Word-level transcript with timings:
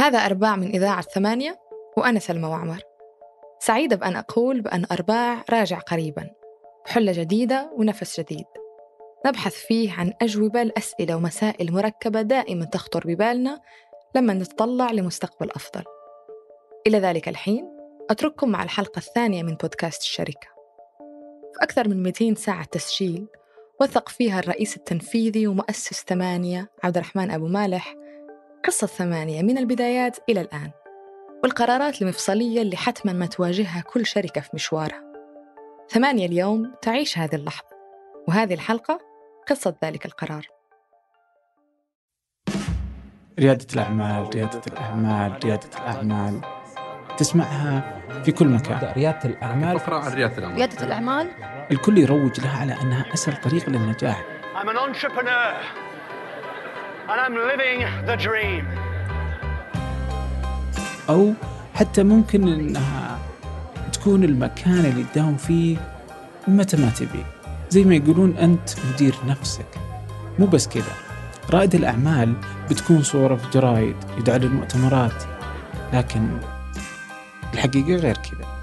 هذا 0.00 0.18
أرباع 0.18 0.56
من 0.56 0.68
إذاعة 0.68 1.00
ثمانية 1.02 1.58
وأنا 1.96 2.18
سلمى 2.18 2.48
وعمر. 2.48 2.82
سعيدة 3.58 3.96
بأن 3.96 4.16
أقول 4.16 4.60
بأن 4.60 4.86
أرباع 4.92 5.44
راجع 5.50 5.78
قريبا. 5.78 6.30
بحلة 6.86 7.12
جديدة 7.12 7.70
ونفس 7.76 8.20
جديد. 8.20 8.44
نبحث 9.26 9.54
فيه 9.54 9.92
عن 9.92 10.12
أجوبة 10.22 10.62
لأسئلة 10.62 11.16
ومسائل 11.16 11.72
مركبة 11.72 12.22
دائما 12.22 12.64
تخطر 12.64 13.06
ببالنا 13.06 13.60
لما 14.14 14.34
نتطلع 14.34 14.90
لمستقبل 14.90 15.50
أفضل. 15.50 15.84
إلى 16.86 16.98
ذلك 16.98 17.28
الحين 17.28 17.76
أترككم 18.10 18.48
مع 18.48 18.62
الحلقة 18.62 18.98
الثانية 18.98 19.42
من 19.42 19.54
بودكاست 19.54 20.02
الشركة. 20.02 20.48
في 21.54 21.62
أكثر 21.62 21.88
من 21.88 22.02
200 22.02 22.34
ساعة 22.34 22.64
تسجيل 22.64 23.26
وثق 23.80 24.08
فيها 24.08 24.38
الرئيس 24.38 24.76
التنفيذي 24.76 25.46
ومؤسس 25.46 26.04
ثمانية 26.08 26.70
عبد 26.84 26.96
الرحمن 26.96 27.30
أبو 27.30 27.46
مالح 27.46 27.99
قصة 28.70 28.86
ثمانية 28.86 29.42
من 29.42 29.58
البدايات 29.58 30.18
إلى 30.28 30.40
الآن 30.40 30.70
والقرارات 31.42 32.02
المفصلية 32.02 32.62
اللي 32.62 32.76
حتما 32.76 33.12
ما 33.12 33.26
تواجهها 33.26 33.80
كل 33.80 34.06
شركة 34.06 34.40
في 34.40 34.50
مشوارها. 34.54 35.02
ثمانية 35.88 36.26
اليوم 36.26 36.74
تعيش 36.82 37.18
هذه 37.18 37.34
اللحظة 37.34 37.68
وهذه 38.28 38.54
الحلقة 38.54 38.98
قصة 39.48 39.74
ذلك 39.84 40.06
القرار. 40.06 40.46
ريادة 43.38 43.66
الأعمال 43.74 44.34
ريادة 44.34 44.60
الأعمال 44.66 45.44
ريادة 45.44 45.68
الأعمال. 45.78 46.40
تسمعها 47.18 48.02
في 48.24 48.32
كل 48.32 48.46
مكان. 48.48 48.92
ريادة 48.96 49.24
الأعمال. 49.24 49.80
فقرة 49.80 49.96
عن 49.98 50.12
ريادة 50.12 50.38
الأعمال. 50.38 50.56
ريادة 50.56 50.86
الأعمال. 50.86 51.30
الكل 51.70 51.98
يروج 51.98 52.40
لها 52.40 52.60
على 52.60 52.72
أنها 52.82 53.14
أسهل 53.14 53.36
طريق 53.36 53.68
للنجاح. 53.68 54.24
I'm 54.54 54.68
an 54.68 54.76
entrepreneur. 54.76 55.89
And 57.10 57.20
I'm 57.20 57.34
living 57.34 57.78
the 58.06 58.16
dream. 58.16 58.64
أو 61.08 61.32
حتى 61.74 62.02
ممكن 62.02 62.48
أنها 62.48 63.18
تكون 63.92 64.24
المكان 64.24 64.84
اللي 64.84 65.04
تداوم 65.04 65.36
فيه 65.36 65.76
متى 66.48 66.76
ما 66.76 66.90
تبي. 66.90 67.24
زي 67.70 67.84
ما 67.84 67.94
يقولون 67.94 68.36
أنت 68.36 68.70
مدير 68.92 69.14
نفسك. 69.26 69.78
مو 70.38 70.46
بس 70.46 70.68
كذا. 70.68 70.92
رائد 71.50 71.74
الأعمال 71.74 72.34
بتكون 72.70 73.02
صورة 73.02 73.36
في 73.36 73.50
جرايد 73.50 73.96
يدعى 74.18 74.38
للمؤتمرات 74.38 75.24
لكن 75.92 76.38
الحقيقة 77.54 77.94
غير 77.94 78.16
كذا. 78.16 78.60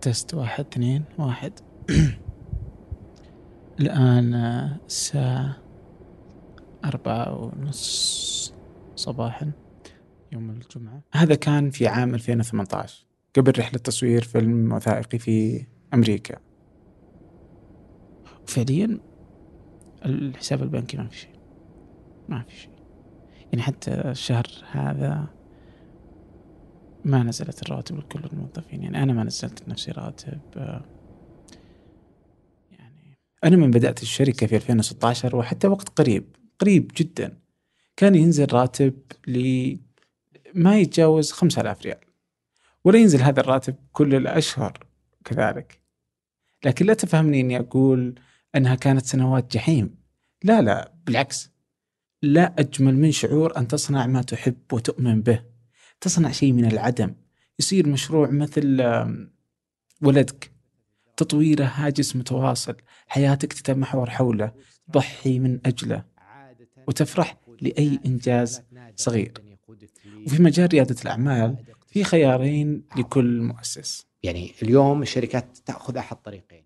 تست 0.00 0.34
واحد 0.34 0.66
اثنين 0.72 1.04
واحد. 1.18 1.52
الآن 3.80 4.34
آه، 4.34 4.76
الساعة 4.86 5.56
أربعة 6.84 7.34
ونص 7.34 8.54
صباحا 8.96 9.52
يوم 10.32 10.50
الجمعة. 10.50 11.02
هذا 11.12 11.34
كان 11.34 11.70
في 11.70 11.86
عام 11.86 12.14
2018 12.14 13.06
قبل 13.36 13.52
رحلة 13.58 13.78
تصوير 13.78 14.22
فيلم 14.22 14.72
وثائقي 14.72 15.18
في 15.18 15.66
أمريكا. 15.94 16.38
وفعليا 18.44 18.98
الحساب 20.04 20.62
البنكي 20.62 20.96
ما 20.96 21.08
في 21.08 21.16
شيء. 21.16 21.40
ما 22.28 22.42
في 22.42 22.56
شيء. 22.56 22.70
يعني 23.52 23.62
حتى 23.62 23.90
الشهر 23.90 24.46
هذا 24.70 25.26
ما 27.04 27.22
نزلت 27.22 27.62
الرواتب 27.62 27.98
لكل 27.98 28.20
الموظفين. 28.32 28.82
يعني 28.82 29.02
أنا 29.02 29.12
ما 29.12 29.24
نزلت 29.24 29.68
لنفسي 29.68 29.90
راتب 29.90 30.40
آه، 30.56 30.84
أنا 33.44 33.56
من 33.56 33.70
بدأت 33.70 34.02
الشركة 34.02 34.46
في 34.46 34.56
2016 34.56 35.36
وحتى 35.36 35.66
وقت 35.66 35.88
قريب 35.88 36.36
قريب 36.58 36.92
جدا. 36.96 37.38
كان 37.96 38.14
ينزل 38.14 38.52
راتب 38.52 38.94
ل 39.26 39.76
ما 40.54 40.78
يتجاوز 40.78 41.32
5000 41.32 41.82
ريال. 41.82 42.00
ولا 42.84 42.98
ينزل 42.98 43.22
هذا 43.22 43.40
الراتب 43.40 43.74
كل 43.92 44.14
الأشهر 44.14 44.86
كذلك. 45.24 45.82
لكن 46.64 46.86
لا 46.86 46.94
تفهمني 46.94 47.40
أني 47.40 47.58
أقول 47.58 48.20
أنها 48.54 48.74
كانت 48.74 49.06
سنوات 49.06 49.52
جحيم. 49.52 49.94
لا 50.44 50.62
لا 50.62 50.92
بالعكس. 51.06 51.50
لا 52.22 52.54
أجمل 52.58 52.96
من 52.96 53.12
شعور 53.12 53.56
أن 53.56 53.68
تصنع 53.68 54.06
ما 54.06 54.22
تحب 54.22 54.72
وتؤمن 54.72 55.22
به. 55.22 55.44
تصنع 56.00 56.30
شيء 56.30 56.52
من 56.52 56.64
العدم. 56.64 57.14
يصير 57.58 57.88
مشروع 57.88 58.30
مثل 58.30 58.82
ولدك. 60.02 60.59
تطويره 61.20 61.64
هاجس 61.64 62.16
متواصل. 62.16 62.76
حياتك 63.08 63.52
تتمحور 63.52 64.10
حوله 64.10 64.52
تضحي 64.92 65.38
من 65.38 65.60
أجله 65.66 66.04
وتفرح 66.88 67.36
لأي 67.60 68.00
إنجاز 68.06 68.62
صغير. 68.96 69.32
وفي 70.26 70.42
مجال 70.42 70.68
ريادة 70.72 70.96
الأعمال 71.02 71.56
في 71.86 72.04
خيارين 72.04 72.82
لكل 72.96 73.40
مؤسس. 73.40 74.06
يعني 74.22 74.52
اليوم 74.62 75.02
الشركات 75.02 75.58
تأخذ 75.66 75.96
أحد 75.96 76.16
طريقين. 76.16 76.64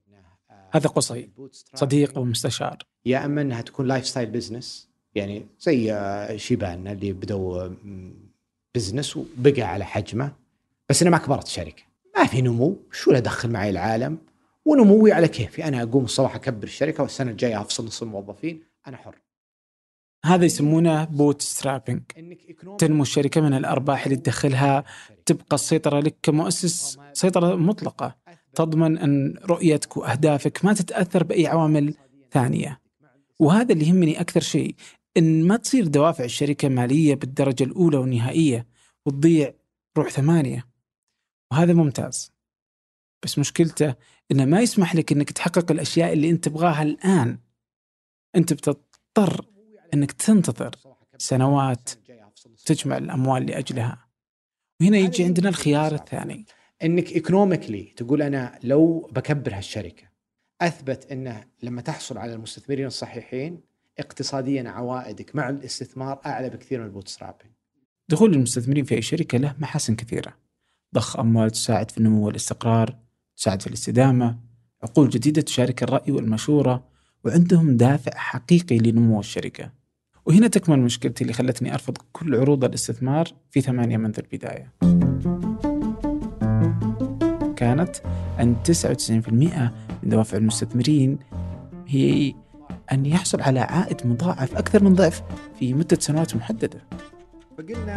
هذا 0.70 0.88
قصي 0.88 1.30
صديق 1.74 2.18
ومستشار 2.18 2.78
يا 3.06 3.24
أما 3.24 3.40
أنها 3.42 3.60
تكون 3.60 3.86
lifestyle 3.86 4.30
business 4.30 4.88
يعني 5.14 5.46
زي 5.60 5.92
آه، 5.92 6.36
شيبان 6.36 6.86
اللي 6.88 7.12
بدوا 7.12 7.68
business 8.74 9.16
وبقى 9.16 9.62
على 9.62 9.84
حجمه 9.84 10.32
بس 10.88 11.02
أنا 11.02 11.10
ما 11.10 11.18
كبرت 11.18 11.46
الشركة. 11.46 11.82
ما 12.16 12.26
في 12.26 12.42
نمو. 12.42 12.76
وشو 12.92 13.12
له 13.12 13.18
أدخل 13.18 13.50
معي 13.50 13.70
العالم؟ 13.70 14.18
ونموي 14.64 15.12
على 15.12 15.28
كيفي. 15.28 15.64
أنا 15.64 15.82
أقوم 15.82 16.04
الصباح 16.04 16.34
أكبر 16.34 16.64
الشركة 16.64 17.02
والسنة 17.02 17.30
الجاية 17.30 17.60
أفصل 17.60 17.86
نص 17.86 18.02
الموظفين 18.02 18.62
أنا 18.86 18.96
حر. 18.96 19.18
هذا 20.24 20.44
يسمونه 20.44 21.04
bootstrapping 21.04 22.02
تنمو 22.78 23.02
الشركة 23.02 23.40
من 23.40 23.54
الأرباح 23.54 24.04
اللي 24.04 24.16
تدخلها 24.16 24.84
تبقى 25.26 25.54
السيطرة 25.54 26.00
لك 26.00 26.16
كمؤسس 26.22 26.98
سيطرة 27.12 27.56
مطلقة. 27.56 28.16
تضمن 28.54 28.98
أن 28.98 29.34
رؤيتك 29.44 29.96
وأهدافك 29.96 30.64
ما 30.64 30.72
تتأثر 30.72 31.24
بأي 31.24 31.46
عوامل 31.46 31.94
ثانية. 32.32 32.80
وهذا 33.38 33.72
اللي 33.72 33.88
يهمني 33.88 34.20
أكثر 34.20 34.40
شيء 34.40 34.74
إن 35.16 35.46
ما 35.46 35.56
تصير 35.56 35.86
دوافع 35.86 36.24
الشركة 36.24 36.68
مالية 36.68 37.14
بالدرجة 37.14 37.64
الأولى 37.64 37.96
والنهائية 37.96 38.66
وتضيع 39.06 39.52
روح 39.98 40.10
ثمانية. 40.10 40.66
وهذا 41.52 41.72
ممتاز. 41.72 42.32
بس 43.22 43.38
مشكلته 43.38 43.94
إنه 44.32 44.44
ما 44.44 44.60
يسمح 44.60 44.94
لك 44.94 45.12
إنك 45.12 45.30
تحقق 45.30 45.70
الأشياء 45.70 46.12
اللي 46.12 46.30
أنت 46.30 46.44
تبغاها 46.44 46.82
الآن. 46.82 47.38
أنت 48.36 48.52
بتضطر 48.52 49.46
إنك 49.94 50.12
تنتظر 50.12 50.76
سنوات 51.18 51.90
تجمع 52.66 52.96
الأموال 52.96 53.46
لأجلها. 53.46 54.08
وهنا 54.80 54.98
يجي 54.98 55.24
عندنا 55.24 55.48
الخيار 55.48 55.94
الثاني. 55.94 56.46
إنك 56.82 57.12
economically 57.12 57.92
تقول 57.96 58.22
أنا 58.22 58.58
لو 58.62 59.10
بكبر 59.12 59.54
هالشركه 59.54 60.08
أثبت 60.60 61.12
إنه 61.12 61.44
لما 61.62 61.82
تحصل 61.82 62.18
على 62.18 62.34
المستثمرين 62.34 62.86
الصحيحين 62.86 63.60
اقتصاديا 63.98 64.70
عوائدك 64.70 65.36
مع 65.36 65.48
الاستثمار 65.48 66.20
أعلى 66.26 66.50
بكثير 66.50 66.80
من 66.80 66.86
ال 66.86 66.93
boot 66.93 67.18
دخول 68.08 68.34
المستثمرين 68.34 68.84
في 68.84 68.94
أي 68.94 69.02
شركة 69.02 69.38
له 69.38 69.54
محاسن 69.58 69.96
كثيرة. 69.96 70.36
ضخ 70.94 71.16
أموال 71.16 71.50
تساعد 71.50 71.90
في 71.90 71.98
النمو 71.98 72.26
والاستقرار. 72.26 73.03
تساعد 73.36 73.62
في 73.62 73.66
الاستدامة 73.66 74.38
عقول 74.82 75.08
جديدة 75.08 75.42
تشارك 75.42 75.82
الرأي 75.82 76.12
والمشورة 76.12 76.84
وعندهم 77.24 77.76
دافع 77.76 78.12
حقيقي 78.18 78.78
لنمو 78.78 79.20
الشركة. 79.20 79.70
وهنا 80.26 80.46
تكمن 80.48 80.78
مشكلتي 80.78 81.22
اللي 81.22 81.32
خلتني 81.32 81.74
أرفض 81.74 81.96
كل 82.12 82.34
عروض 82.34 82.64
الاستثمار 82.64 83.28
في 83.50 83.60
ثمانية 83.60 83.96
منذ 83.96 84.18
البداية. 84.18 84.72
كانت 87.56 87.96
أن 88.40 88.56
99% 88.62 89.72
من 90.02 90.08
دوافع 90.10 90.36
المستثمرين 90.38 91.18
هي 91.86 92.34
أن 92.92 93.06
يحصل 93.06 93.40
على 93.40 93.60
عائد 93.60 94.06
مضاعف 94.06 94.56
أكثر 94.56 94.84
من 94.84 94.94
ضعف 94.94 95.22
في 95.58 95.74
مدة 95.74 95.98
سنوات 96.00 96.36
محددة. 96.36 96.80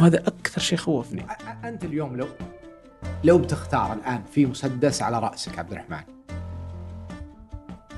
وهذا 0.00 0.18
أكثر 0.18 0.60
شيء 0.60 0.78
خوفني. 0.78 1.22
أ- 1.22 1.30
أ- 1.30 1.66
انت 1.66 1.84
اليوم 1.84 2.16
لو 2.16 2.26
لو 3.24 3.38
بتختار 3.38 3.92
الآن 3.92 4.22
في 4.32 4.46
مسدس 4.46 5.02
على 5.02 5.18
رأسك 5.18 5.58
عبد 5.58 5.72
الرحمن. 5.72 6.02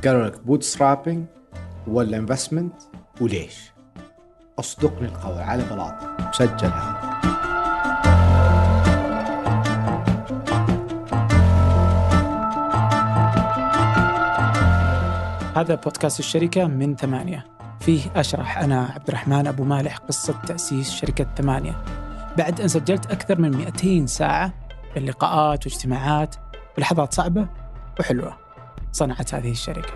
قالوا 0.05 0.27
لك 0.27 0.41
bootstrapping 0.41 1.27
ولا 1.87 2.17
investment 2.17 2.75
وليش؟ 3.21 3.73
اصدقني 4.59 5.09
القول 5.09 5.39
على 5.39 5.65
بلاط 5.71 5.95
مسجل 6.29 6.69
هذا. 6.69 7.11
هذا 15.57 15.75
بودكاست 15.75 16.19
الشركة 16.19 16.67
من 16.67 16.97
ثمانية. 16.97 17.45
فيه 17.81 18.03
أشرح 18.17 18.59
أنا 18.59 18.93
عبد 18.95 19.09
الرحمن 19.09 19.47
أبو 19.47 19.65
مالح 19.65 19.97
قصة 19.97 20.35
تأسيس 20.47 20.91
شركة 20.91 21.27
ثمانية. 21.37 21.85
بعد 22.39 22.61
أن 22.61 22.69
سجلت 22.69 23.07
أكثر 23.07 23.41
من 23.41 23.51
200 23.51 24.07
ساعة 24.07 24.53
من 24.97 25.05
لقاءات 25.05 25.67
واجتماعات 25.67 26.37
ولحظات 26.79 27.15
صعبة 27.15 27.49
وحلوة 28.01 28.37
صنعت 28.93 29.35
هذه 29.35 29.51
الشركة 29.51 29.93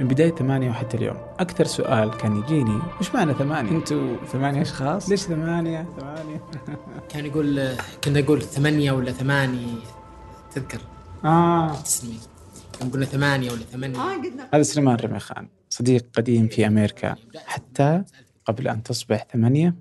من 0.00 0.08
بداية 0.08 0.34
ثمانية 0.34 0.70
وحتى 0.70 0.96
اليوم 0.96 1.16
أكثر 1.40 1.64
سؤال 1.64 2.10
كان 2.10 2.36
يجيني 2.36 2.78
وش 3.00 3.14
معنى 3.14 3.34
ثمانية؟ 3.34 3.70
أنتوا 3.70 4.16
ثمانية 4.32 4.62
أشخاص؟ 4.62 5.08
ليش 5.08 5.20
ثمانية؟ 5.20 5.86
ثمانية؟ 5.98 6.42
كان 7.10 7.26
يقول 7.26 7.76
كنا 8.04 8.20
نقول 8.20 8.42
ثمانية 8.42 8.92
ولا 8.92 9.12
ثماني 9.12 9.74
تذكر 10.54 10.80
آه 11.24 11.74
تسلمي 11.74 12.18
كان 12.80 12.90
قلنا 12.90 13.06
ثمانية 13.06 13.50
ولا 13.50 13.60
ثمانية 13.60 13.98
هذا 14.54 14.62
سليمان 14.62 14.96
رمي 14.96 15.18
خان 15.18 15.48
صديق 15.82 16.06
قديم 16.14 16.48
في 16.48 16.66
أمريكا. 16.66 17.16
حتى 17.46 18.02
قبل 18.44 18.68
أن 18.68 18.82
تصبح 18.82 19.26
ثمانية. 19.32 19.74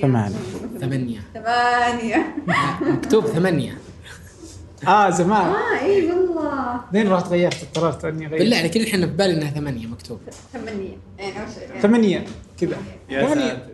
ثمانية. 0.00 0.38
ثمانية. 0.80 1.20
ثمانية 1.34 2.36
مكتوب 2.80 3.26
ثمانية. 3.26 3.78
آه 4.86 5.10
زمان. 5.10 5.46
آه 5.46 5.78
إي 5.80 6.10
والله. 6.10 6.80
بعدين 6.92 7.08
رحت 7.12 7.26
غيرت 7.26 7.78
قررت 7.78 8.04
أني 8.04 8.26
أغير. 8.26 8.38
بالله 8.38 8.56
عليك 8.56 8.76
الحين 8.76 9.06
في 9.06 9.12
بالي 9.12 9.34
إنها 9.36 9.50
ثمانية 9.50 9.86
مكتوب. 9.86 10.20
ثمانية. 10.52 10.96
ثمانية. 11.80 12.24
كذا. 12.58 12.76
ثمانية. 13.10 13.66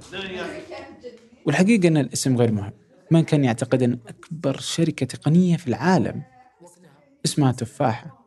والحقيقة 1.46 1.88
أن 1.88 1.96
الاسم 1.96 2.36
غير 2.36 2.52
مهم. 2.52 2.72
من 3.10 3.22
كان 3.22 3.44
يعتقد 3.44 3.82
أن 3.82 3.98
أكبر 4.08 4.56
شركة 4.60 5.06
تقنية 5.06 5.56
في 5.56 5.68
العالم 5.68 6.22
اسمها 7.24 7.52
تفاحة؟ 7.52 8.22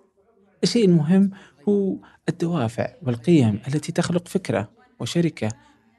الشيء 0.63 0.85
المهم 0.85 1.31
هو 1.69 1.95
الدوافع 2.29 2.87
والقيم 3.01 3.59
التي 3.67 3.91
تخلق 3.91 4.27
فكرة 4.27 4.69
وشركة 4.99 5.49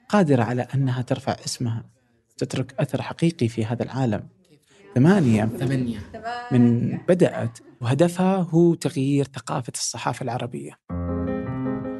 قادرة 0.09 0.43
على 0.43 0.67
أنها 0.75 1.03
ترفع 1.03 1.37
اسمها 1.45 1.85
تترك 2.37 2.75
أثر 2.81 3.03
حقيقي 3.03 3.49
في 3.49 3.65
هذا 3.65 3.83
العالم. 3.83 4.29
ثمانية 4.95 5.45
ثمانية. 5.45 5.99
من 6.53 6.97
بدأت 7.09 7.59
وهدفها 7.81 8.37
هو 8.37 8.75
تغيير 8.75 9.25
ثقافة 9.25 9.73
الصحافة 9.77 10.25
العربية. 10.25 10.73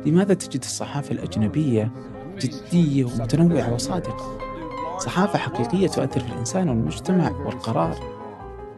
لماذا 0.07 0.35
تجد 0.35 0.61
الصحافة 0.61 1.13
الأجنبية 1.13 1.93
جدية 2.39 3.05
ومتنوعة 3.05 3.75
وصادقة؟ 3.75 4.39
صحافة 4.99 5.39
حقيقية 5.39 5.89
تؤثر 5.89 6.21
في 6.21 6.27
الإنسان 6.27 6.69
والمجتمع 6.69 7.31
والقرار. 7.31 8.17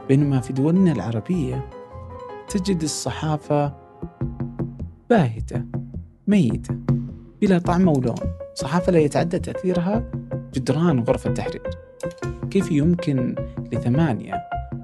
بينما 0.09 0.41
في 0.41 0.53
دولنا 0.53 0.93
العربية 0.93 1.71
تجد 2.49 2.83
الصحافة 2.83 3.78
باهتة 5.11 5.63
ميتة 6.27 6.75
بلا 7.41 7.59
طعم 7.59 7.89
ولون 7.89 8.15
صحافة 8.55 8.93
لا 8.93 8.99
يتعدى 8.99 9.39
تأثيرها 9.39 10.05
جدران 10.55 11.01
غرفة 11.01 11.31
التحرير. 11.31 11.63
كيف 12.51 12.73
يمكن 12.73 13.35
لثمانية 13.73 14.35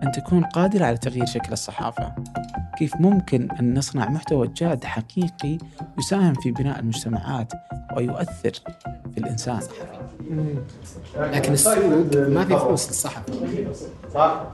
أن 0.02 0.12
تكون 0.12 0.44
قادرة 0.44 0.84
على 0.84 0.96
تغيير 0.96 1.26
شكل 1.26 1.52
الصحافة؟ 1.52 2.14
كيف 2.78 2.96
ممكن 3.00 3.48
أن 3.60 3.78
نصنع 3.78 4.08
محتوى 4.08 4.48
جاد 4.48 4.84
حقيقي 4.84 5.58
يساهم 5.98 6.34
في 6.34 6.50
بناء 6.50 6.80
المجتمعات 6.80 7.52
ويؤثر 7.96 8.52
في 9.14 9.18
الإنسان؟ 9.18 9.60
لكن 11.16 11.52
السوق 11.52 11.76
ما 12.14 12.44
في 12.44 12.58
فلوس 12.58 12.88
للصحفي 12.88 13.32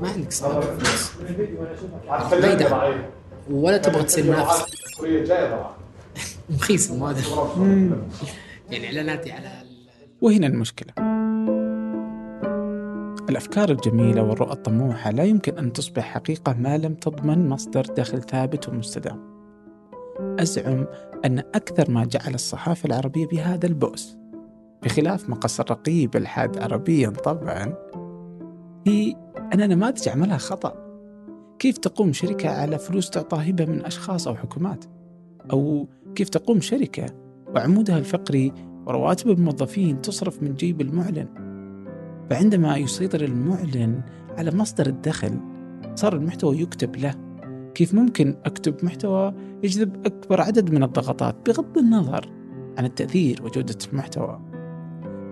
ما 0.00 0.08
عندك 0.08 0.32
صحافة 0.32 0.60
فلوس. 0.60 1.12
ما 2.42 2.52
يدعم 2.52 2.92
ولا 3.50 3.78
تبغى 3.78 4.02
تصير 4.02 4.34
رخيص 6.54 6.90
المواد 6.90 7.16
يعني 8.70 8.86
إعلاناتي 8.86 9.32
على 9.32 9.46
ال- 9.46 9.70
وهنا 10.20 10.46
المشكلة. 10.46 10.92
الأفكار 13.30 13.70
الجميلة 13.70 14.22
والرؤى 14.22 14.52
الطموحة 14.52 15.10
لا 15.10 15.24
يمكن 15.24 15.58
أن 15.58 15.72
تصبح 15.72 16.02
حقيقة 16.14 16.52
ما 16.58 16.78
لم 16.78 16.94
تضمن 16.94 17.48
مصدر 17.48 17.82
دخل 17.82 18.22
ثابت 18.22 18.68
ومستدام. 18.68 19.30
أزعم 20.40 20.86
أن 21.24 21.38
أكثر 21.38 21.90
ما 21.90 22.04
جعل 22.04 22.34
الصحافة 22.34 22.86
العربية 22.86 23.26
بهذا 23.26 23.66
البؤس 23.66 24.16
بخلاف 24.82 25.28
مقص 25.30 25.60
الرقيب 25.60 26.16
الحاد 26.16 26.58
عربيا 26.58 27.08
طبعا 27.10 27.74
هي 28.86 29.14
أن 29.54 29.68
نماذج 29.68 30.08
عملها 30.08 30.38
خطأ. 30.38 30.89
كيف 31.60 31.78
تقوم 31.78 32.12
شركة 32.12 32.48
على 32.48 32.78
فلوس 32.78 33.10
تعطى 33.10 33.50
هبة 33.50 33.64
من 33.64 33.84
أشخاص 33.84 34.28
أو 34.28 34.34
حكومات؟ 34.34 34.84
أو 35.52 35.88
كيف 36.14 36.28
تقوم 36.28 36.60
شركة 36.60 37.06
وعمودها 37.54 37.98
الفقري 37.98 38.52
ورواتب 38.86 39.30
الموظفين 39.30 40.00
تصرف 40.00 40.42
من 40.42 40.54
جيب 40.54 40.80
المعلن؟ 40.80 41.26
فعندما 42.30 42.76
يسيطر 42.76 43.24
المعلن 43.24 44.02
على 44.38 44.50
مصدر 44.50 44.86
الدخل 44.86 45.40
صار 45.94 46.16
المحتوى 46.16 46.60
يكتب 46.60 46.96
له. 46.96 47.14
كيف 47.74 47.94
ممكن 47.94 48.36
أكتب 48.44 48.84
محتوى 48.84 49.34
يجذب 49.62 50.06
أكبر 50.06 50.40
عدد 50.40 50.70
من 50.70 50.82
الضغطات 50.82 51.36
بغض 51.46 51.78
النظر 51.78 52.30
عن 52.78 52.84
التأثير 52.84 53.42
وجودة 53.44 53.78
المحتوى؟ 53.92 54.40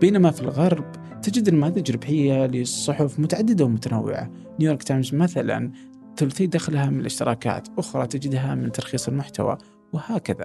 بينما 0.00 0.30
في 0.30 0.42
الغرب 0.42 0.84
تجد 1.22 1.50
نماذج 1.50 1.92
ربحية 1.92 2.46
للصحف 2.46 3.20
متعددة 3.20 3.64
ومتنوعة. 3.64 4.30
نيويورك 4.60 4.82
تايمز 4.82 5.14
مثلا 5.14 5.70
ثلثي 6.18 6.46
دخلها 6.46 6.90
من 6.90 7.00
الاشتراكات 7.00 7.68
أخرى 7.78 8.06
تجدها 8.06 8.54
من 8.54 8.72
ترخيص 8.72 9.08
المحتوى 9.08 9.58
وهكذا. 9.92 10.44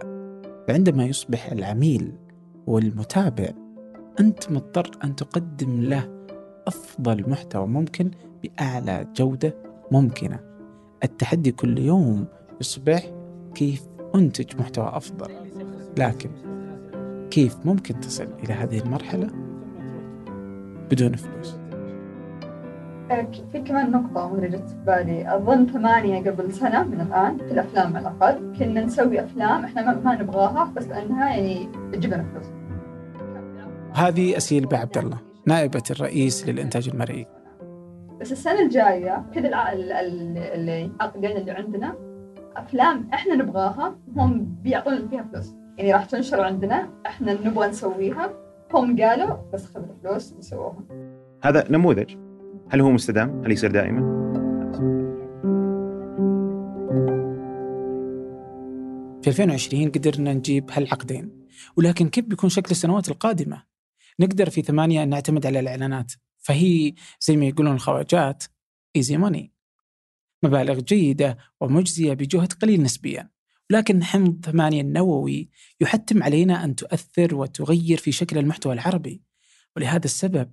فعندما 0.67 1.05
يصبح 1.05 1.51
العميل 1.51 2.11
والمتابع 2.67 3.49
أنت 4.19 4.51
مضطر 4.51 4.91
أن 5.03 5.15
تقدم 5.15 5.81
له 5.81 6.25
أفضل 6.67 7.29
محتوى 7.29 7.67
ممكن 7.67 8.11
بأعلى 8.43 9.07
جودة 9.15 9.55
ممكنة. 9.91 10.39
التحدي 11.03 11.51
كل 11.51 11.79
يوم 11.79 12.27
يصبح 12.61 13.11
كيف 13.55 13.87
أنتج 14.15 14.57
محتوى 14.59 14.91
أفضل. 14.93 15.31
لكن 15.97 16.29
كيف 17.31 17.57
ممكن 17.65 17.99
تصل 17.99 18.27
إلى 18.43 18.53
هذه 18.53 18.79
المرحلة؟ 18.79 19.27
بدون 20.91 21.15
فلوس. 21.15 21.62
في 23.51 23.60
كمان 23.65 23.92
نقطة 23.92 24.33
مرة 24.33 24.48
جت 24.48 24.69
في 24.69 24.75
بالي. 24.88 25.36
أظن 25.36 25.65
ثمانية 25.65 26.30
قبل 26.31 26.54
سنة 26.54 26.83
من 26.83 27.01
الآن 27.01 27.38
في 27.38 27.51
الأفلام 27.51 27.98
على 27.98 28.07
الأقل. 28.07 28.57
كنا 28.60 28.81
نسوي 28.86 29.24
أفلام 29.24 29.63
إحنا 29.63 29.81
ما- 29.86 30.01
ما 30.06 30.21
نبغاها 30.21 30.74
بس 30.75 30.88
لأنها 30.88 31.30
يعني 31.30 31.69
تجيب 31.94 32.13
لنا 32.13 32.24
فلوس. 32.24 32.45
هذه 33.95 34.38
أسيل 34.38 34.65
بعبد 34.65 34.98
الله 34.98 35.18
نائبة 35.48 35.83
الرئيس 35.92 36.50
للإنتاج 36.50 36.89
المرئي. 36.89 37.25
بس 38.21 38.31
السنة 38.31 38.60
الجاية 38.62 39.25
كذا 39.33 39.48
العقدين 39.48 41.32
اللي 41.38 41.51
عندنا 41.51 41.96
أفلام 42.58 43.10
إحنا 43.13 43.36
نبغاها 43.36 43.96
هم 44.17 44.55
بيعطونا 44.63 45.08
فيها 45.08 45.25
فلوس. 45.34 45.55
يعني 45.77 45.93
راح 45.93 46.05
تنشر 46.05 46.41
عندنا 46.41 46.89
إحنا 47.05 47.34
نبغى 47.34 47.67
نسويها. 47.67 48.29
هم 48.74 49.01
قالوا 49.01 49.36
بس 49.53 49.65
خذوا 49.65 49.86
الفلوس 49.86 50.34
نسووها. 50.39 50.84
هذا 51.43 51.72
نموذج. 51.72 52.15
هل 52.70 52.82
هو 52.82 52.91
مستدام؟ 52.91 53.43
هل 53.46 53.51
يصير 53.51 53.72
دائما؟ 53.72 54.24
في 59.22 59.27
2020 59.27 59.91
قدرنا 59.91 60.34
نجيب 60.34 60.72
هالعقدين 60.72 61.48
ولكن 61.77 62.10
كيف 62.10 62.25
بيكون 62.25 62.50
شكل 62.50 62.72
السنوات 62.72 63.10
القادمة؟ 63.10 63.63
نقدر 64.20 64.50
في 64.50 64.62
ثمانية 64.62 65.03
أن 65.03 65.10
نعتمد 65.10 65.46
على 65.46 65.60
الإعلانات 65.60 66.13
فهي 66.38 66.93
زي 67.22 67.38
ما 67.38 67.46
يقولون 67.46 67.74
الخواجات 67.75 68.43
ايزي 68.96 69.17
ماني 69.17 69.53
مبالغ 70.43 70.79
جيدة 70.79 71.38
ومجزية 71.62 72.13
بجهد 72.13 72.53
قليل 72.53 72.84
نسبيا 72.84 73.29
ولكن 73.70 74.03
حمض 74.03 74.46
ثمانية 74.46 74.82
النووي 74.82 75.50
يحتم 75.82 76.24
علينا 76.24 76.63
أن 76.63 76.75
تؤثر 76.75 77.36
وتغير 77.36 77.98
في 77.98 78.12
شكل 78.12 78.38
المحتوى 78.38 78.74
العربي 78.74 79.22
ولهذا 79.75 80.05
السبب 80.05 80.51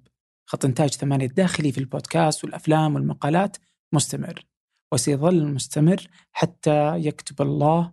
خط 0.50 0.64
إنتاج 0.64 0.90
ثمانية 0.90 1.26
الداخلي 1.26 1.72
في 1.72 1.78
البودكاست 1.78 2.44
والأفلام 2.44 2.94
والمقالات 2.94 3.56
مستمر 3.92 4.44
وسيظل 4.92 5.46
مستمر 5.46 6.06
حتى 6.32 6.96
يكتب 6.96 7.42
الله 7.42 7.92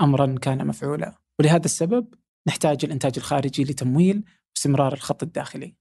امرا 0.00 0.38
كان 0.38 0.66
مفعولا. 0.66 1.14
ولهذا 1.38 1.64
السبب 1.64 2.14
نحتاج 2.48 2.84
الإنتاج 2.84 3.12
الخارجي 3.16 3.64
لتمويل 3.64 4.24
واستمرار 4.54 4.92
الخط 4.92 5.22
الداخلي. 5.22 5.74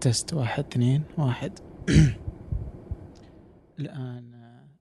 تست 0.00 0.34
واحد 0.34 0.64
اثنين 0.66 1.04
واحد. 1.18 1.58
الآن 3.80 4.32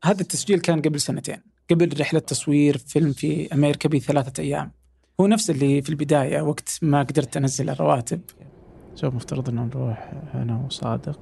هذا 0.04 0.22
التسجيل 0.22 0.60
كان 0.60 0.82
قبل 0.82 1.02
سنتين 1.02 1.42
قبل 1.70 2.00
رحلة 2.00 2.20
تصوير 2.20 2.78
فيلم 2.78 3.14
في 3.14 3.54
أمريكا 3.54 3.90
بثلاثة 3.90 4.44
أيام. 4.44 4.81
هو 5.22 5.28
نفس 5.28 5.50
اللي 5.50 5.82
في 5.82 5.90
البداية 5.90 6.42
وقت 6.42 6.80
ما 6.82 7.04
قدرت 7.04 7.38
أنزل 7.38 7.70
الرواتب. 7.70 8.22
سو 8.96 9.12
مفترض 9.12 9.50
أنه 9.50 9.64
نروح 9.64 10.14
أنا 10.34 10.64
وصادق 10.66 11.20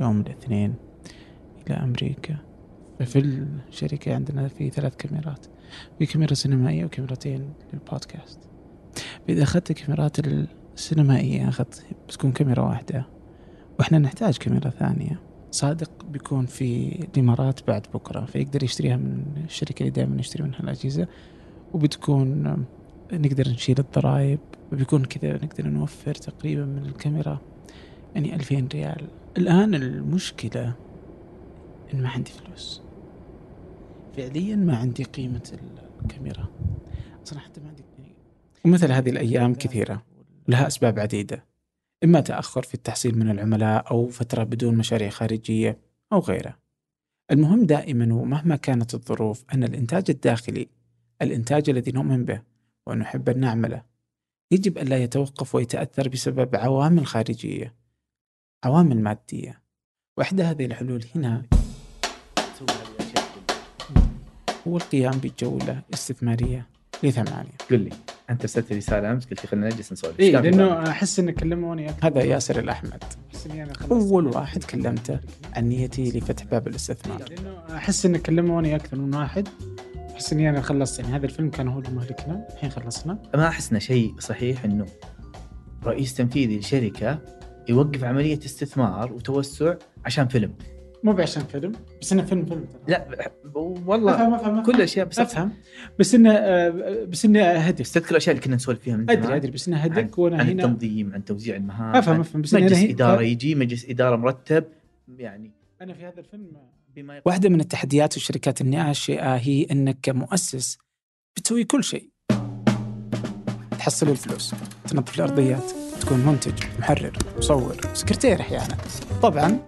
يوم 0.00 0.20
الاثنين 0.20 0.74
إلى 1.66 1.76
أمريكا. 1.76 2.36
في 3.04 3.18
الشركة 3.68 4.14
عندنا 4.14 4.48
في 4.48 4.70
ثلاث 4.70 4.96
كاميرات 4.96 5.46
في 5.98 6.06
كاميرا 6.06 6.34
سينمائية 6.34 6.84
وكاميرتين 6.84 7.52
للبودكاست. 7.72 8.38
إذا 9.28 9.42
أخذت 9.42 9.70
الكاميرات 9.70 10.16
السينمائية 10.18 11.48
أخذت 11.48 11.84
بتكون 12.08 12.32
كاميرا 12.32 12.62
واحدة 12.62 13.06
وإحنا 13.78 13.98
نحتاج 13.98 14.36
كاميرا 14.36 14.70
ثانية. 14.70 15.20
صادق 15.50 16.04
بيكون 16.04 16.46
في 16.46 16.98
الإمارات 17.14 17.66
بعد 17.66 17.86
بكرة 17.94 18.24
فيقدر 18.24 18.62
يشتريها 18.62 18.96
من 18.96 19.24
الشركة 19.44 19.80
اللي 19.80 19.90
دائما 19.90 20.16
نشتري 20.16 20.42
منها 20.42 20.60
الأجهزة 20.60 21.08
وبتكون 21.74 22.64
نقدر 23.12 23.48
نشيل 23.48 23.78
الضرائب 23.78 24.38
وبيكون 24.72 25.04
كذا 25.04 25.32
نقدر 25.32 25.66
نوفر 25.66 26.14
تقريبا 26.14 26.64
من 26.64 26.86
الكاميرا 26.86 27.38
يعني 28.14 28.34
2000 28.34 28.68
ريال. 28.72 29.08
الآن 29.38 29.74
المشكلة 29.74 30.74
إن 31.94 32.02
ما 32.02 32.08
عندي 32.08 32.30
فلوس. 32.30 32.82
فعليا 34.16 34.56
ما 34.56 34.76
عندي 34.76 35.04
قيمة 35.04 35.58
الكاميرا. 36.02 36.48
أصلا 37.22 37.38
حتى 37.38 37.60
ما 37.60 37.68
عندي 37.68 37.82
ومثل 38.64 38.92
هذه 38.92 39.10
الأيام 39.10 39.54
كثيرة 39.54 40.02
ولها 40.48 40.66
أسباب 40.66 40.98
عديدة. 40.98 41.44
إما 42.04 42.20
تأخر 42.20 42.62
في 42.62 42.74
التحصيل 42.74 43.18
من 43.18 43.30
العملاء 43.30 43.90
أو 43.90 44.06
فترة 44.06 44.44
بدون 44.44 44.76
مشاريع 44.76 45.08
خارجية 45.08 45.78
أو 46.12 46.18
غيره 46.18 46.56
المهم 47.30 47.66
دائما 47.66 48.14
ومهما 48.14 48.56
كانت 48.56 48.94
الظروف 48.94 49.44
أن 49.54 49.64
الإنتاج 49.64 50.04
الداخلي 50.08 50.68
الإنتاج 51.22 51.70
الذي 51.70 51.92
نؤمن 51.92 52.24
به 52.24 52.42
ونحب 52.86 53.28
أن 53.28 53.40
نعمله. 53.40 53.82
يجب 54.50 54.78
أن 54.78 54.86
لا 54.86 54.98
يتوقف 54.98 55.54
ويتأثر 55.54 56.08
بسبب 56.08 56.56
عوامل 56.56 57.06
خارجية 57.06 57.74
عوامل 58.64 59.02
مادية. 59.02 59.62
وإحدى 60.16 60.42
هذه 60.42 60.64
الحلول 60.66 61.04
هنا 61.14 61.42
هو 64.68 64.76
القيام 64.76 65.18
بجولة 65.18 65.82
استثمارية 65.94 66.66
لثمانية. 67.02 67.56
قل 67.70 67.80
لي 67.80 67.90
أنت 68.30 68.40
ارسلت 68.40 68.70
لي 68.70 68.78
رساله 68.78 69.12
امس 69.12 69.26
قلت 69.26 69.40
لي 69.42 69.48
خلينا 69.48 69.66
نجلس 69.66 69.92
نسولف. 69.92 70.16
بالك؟ 70.16 70.34
لأنه 70.34 70.90
أحس 70.90 71.18
انك 71.18 71.34
كلموني 71.34 71.90
هذا 72.02 72.22
ياسر 72.22 72.58
الأحمد. 72.58 73.04
أول 73.90 74.26
واحد 74.26 74.64
كلمته 74.64 75.20
عن 75.54 75.64
نيتي 75.68 76.18
لفتح 76.18 76.44
باب 76.44 76.68
الاستثمار. 76.68 77.28
لأنه 77.28 77.76
أحس 77.76 78.06
انك 78.06 78.22
كلموني 78.22 78.76
أكثر 78.76 78.96
من 78.96 79.14
واحد. 79.14 79.48
أحس 80.20 80.32
إني 80.32 80.50
أنا 80.50 80.60
خلصت 80.60 80.98
يعني 80.98 81.16
هذا 81.16 81.26
الفيلم 81.26 81.50
كان 81.50 81.68
هو 81.68 81.78
اللي 81.78 81.90
مهلكنا 81.90 82.46
الحين 82.52 82.70
خلصنا. 82.70 83.18
ما 83.34 83.48
احس 83.48 83.70
انه 83.70 83.78
شيء 83.78 84.14
صحيح 84.18 84.64
إنه 84.64 84.86
رئيس 85.84 86.14
تنفيذي 86.14 86.58
لشركة 86.58 87.18
يوقف 87.68 88.04
عملية 88.04 88.38
استثمار 88.38 89.12
وتوسع 89.12 89.74
عشان 90.04 90.28
فيلم. 90.28 90.54
مو 91.04 91.12
بعشان 91.12 91.42
فيلم 91.42 91.72
بس 92.00 92.12
إنه 92.12 92.22
فيلم 92.22 92.46
فيلم. 92.46 92.64
لا 92.88 93.30
والله 93.54 94.14
أفهم 94.14 94.34
أفهم 94.34 94.62
كل 94.62 94.74
الاشياء 94.74 95.06
بس 95.06 95.18
أفهم. 95.18 95.52
بس 95.98 96.14
إنه 96.14 96.32
آه، 96.32 97.04
بس 97.04 97.24
إنه 97.24 97.42
هدف. 97.42 97.92
تذكر 97.92 98.10
الأشياء 98.10 98.36
اللي 98.36 98.46
كنا 98.46 98.56
نسولف 98.56 98.80
فيها 98.80 98.96
من 98.96 99.04
زمان. 99.06 99.18
أدري 99.18 99.36
أدري 99.36 99.50
بس 99.50 99.68
إنه 99.68 99.78
عن, 99.80 99.90
هدف 99.92 100.18
وأنا 100.18 100.38
عن 100.38 100.48
هنا. 100.48 100.64
التنظيم 100.64 101.14
عن 101.14 101.24
توزيع 101.24 101.56
المهام 101.56 101.96
أفهم 101.96 102.14
عن 102.14 102.20
أفهم. 102.20 102.42
بس 102.42 102.54
مجلس 102.54 102.82
إدارة 102.82 103.22
يجي 103.22 103.54
مجلس 103.54 103.90
إدارة 103.90 104.16
مرتب 104.16 104.64
يعني. 105.18 105.50
أنا 105.82 105.94
في 105.94 106.04
هذا 106.04 106.20
الفيلم 106.20 106.52
واحدة 107.26 107.48
من 107.48 107.60
التحديات 107.60 108.16
الشركات 108.16 108.60
الناشئة 108.60 109.36
هي 109.36 109.66
أنك 109.70 109.98
كمؤسس 110.02 110.78
بتسوي 111.36 111.64
كل 111.64 111.84
شيء. 111.84 112.10
تحصل 113.70 114.08
الفلوس 114.08 114.54
تنظف 114.88 115.18
الأرضيات 115.18 115.70
تكون 116.00 116.18
منتج 116.18 116.64
محرر 116.78 117.12
مصور 117.38 117.76
سكرتير 117.94 118.40
أحيانا. 118.40 118.76
طبعا 119.22 119.58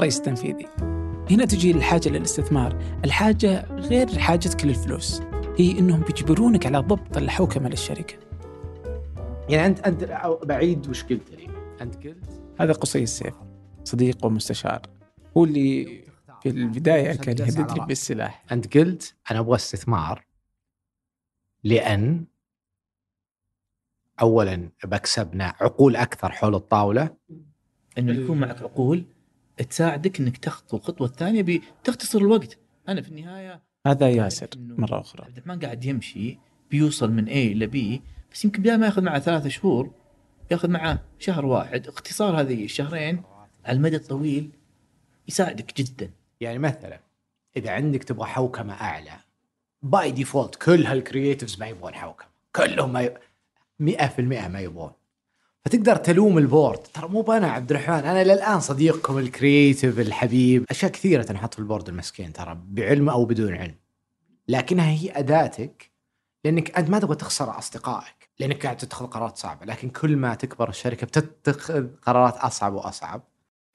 رئيس 0.00 0.20
تنفيذي. 0.22 0.66
هنا 1.30 1.44
تجي 1.44 1.70
الحاجة 1.70 2.08
للاستثمار. 2.08 3.00
الحاجة 3.04 3.66
غير 3.70 4.18
حاجتك 4.18 4.64
للفلوس. 4.64 5.20
هي 5.58 5.78
أنهم 5.78 6.00
بيجبرونك 6.00 6.66
على 6.66 6.78
ضبط 6.78 7.16
الحوكمة 7.16 7.68
للشركة. 7.68 8.14
يعني 9.48 9.66
انت 9.66 9.80
أنت 9.80 10.04
أو- 10.04 10.46
بعيد 10.46 10.88
وش 10.88 11.04
قلت 11.04 11.30
لي؟ 11.30 11.48
أنت 11.80 11.94
قلت؟ 11.94 12.40
هذا 12.60 12.72
قصي 12.72 13.02
السيف 13.02 13.34
صديق 13.84 14.24
ومستشار. 14.24 14.82
هو 15.36 15.44
اللي 15.44 16.00
في 16.42 16.48
البداية 16.48 17.12
كان 17.12 17.36
يهدد 17.38 17.78
لي 17.78 17.86
بالسلاح. 17.86 18.44
انت 18.52 18.76
قلت 18.76 19.14
أنا 19.30 19.38
أبغى 19.38 19.56
استثمار. 19.56 20.26
لأن 21.64 22.24
اولا 24.20 24.70
بكسبنا 24.84 25.54
عقول 25.60 25.96
أكثر 25.96 26.32
حول 26.32 26.54
الطاولة. 26.54 27.16
إنه 27.98 28.12
يكون 28.12 28.40
معك 28.40 28.62
عقول 28.62 29.04
تساعدك 29.70 30.20
إنك 30.20 30.36
تخطو 30.36 30.76
الخطوة 30.76 31.06
الثانية 31.06 31.42
بتختصر 31.42 32.18
الوقت. 32.18 32.58
أنا 32.88 33.02
في 33.02 33.08
النهاية 33.08 33.62
هذا 33.86 34.10
ياسر 34.10 34.48
إنه 34.56 34.74
مرة 34.78 35.00
أخرى. 35.00 35.24
عبد 35.24 35.36
الرحمن 35.36 35.60
قاعد 35.60 35.84
يمشي 35.84 36.38
بيوصل 36.70 37.10
من 37.10 37.26
A 37.26 37.30
إلى 37.30 37.66
B 37.66 38.00
بس 38.32 38.44
يمكن 38.44 38.62
بدال 38.62 38.80
ما 38.80 38.86
ياخذ 38.86 39.02
معه 39.02 39.18
ثلاثة 39.18 39.48
شهور 39.48 39.94
ياخذ 40.50 40.68
معه 40.68 41.04
شهر 41.18 41.46
واحد. 41.46 41.86
اختصار 41.86 42.40
هذه 42.40 42.64
الشهرين 42.64 43.22
على 43.64 43.76
المدى 43.76 43.96
الطويل 43.96 44.50
يساعدك 45.28 45.76
جدا. 45.76 46.10
يعني 46.40 46.58
مثلا 46.58 47.00
إذا 47.56 47.70
عندك 47.70 48.04
تبغى 48.04 48.26
حوكمة 48.26 48.72
أعلى 48.72 49.12
by 49.82 50.10
default 50.10 50.54
كل 50.54 50.86
هال 50.86 51.00
creatives 51.00 51.60
ما 51.60 51.66
يبغون 51.66 51.94
حوكمة 51.94 52.28
كلهم 52.56 52.92
ما 52.92 53.02
ي... 53.02 53.14
100% 53.80 54.20
ما 54.20 54.60
يبغون. 54.60 54.92
فتقدر 55.64 55.96
تلوم 55.96 56.38
ال 56.38 56.44
board. 56.44 56.78
ترى 56.78 57.08
مو 57.08 57.32
أنا 57.32 57.50
عبد 57.50 57.70
الرحمن 57.70 57.94
أنا 57.94 58.24
للآن 58.24 58.60
صديقكم 58.60 59.18
ال 59.18 59.27
creative 59.27 59.98
الحبيب. 59.98 60.64
أشياء 60.70 60.92
كثيرة 60.92 61.22
تنحط 61.22 61.54
في 61.54 61.58
ال 61.58 61.63
board 61.63 61.88
المسكين 61.88 62.32
ترى 62.32 62.58
بعلم 62.64 63.08
أو 63.08 63.24
بدون 63.24 63.54
علم. 63.54 63.74
لكنها 64.48 64.90
هي 64.90 65.18
أداتك 65.18 65.90
لأنك 66.44 66.78
أنت 66.78 66.90
ما 66.90 66.98
تبغى 66.98 67.16
تخسر 67.16 67.58
أصدقائك 67.58 68.30
لأنك 68.38 68.62
قاعد 68.62 68.76
تتخذ 68.76 69.06
قرارات 69.06 69.36
صعبة. 69.36 69.66
لكن 69.66 69.90
كل 69.90 70.16
ما 70.16 70.34
تكبر 70.34 70.68
الشركة 70.68 71.06
بتتخذ 71.06 71.86
قرارات 72.02 72.36
أصعب 72.36 72.72
وأصعب. 72.72 73.22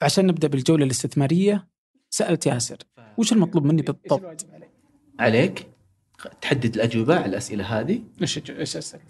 عشان 0.02 0.26
نبدأ 0.26 0.48
بالجولة 0.48 0.84
الاستثمارية 0.84 1.66
سألت 2.10 2.46
ياسر 2.46 2.76
وش 3.18 3.32
المطلوب 3.32 3.64
مني 3.64 3.82
بالضبط؟ 3.82 4.46
عليك؟ 5.18 5.66
تحدد 6.40 6.74
الأجوبة 6.74 7.16
على 7.16 7.26
الأسئلة 7.26 7.80
هذه. 7.80 8.02
إيش 8.22 8.50
إيش 8.50 8.76
اسالك؟ 8.76 9.02